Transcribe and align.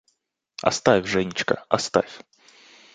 Оставь, 0.63 1.05
Женечка, 1.05 1.63
оставь 1.69 2.17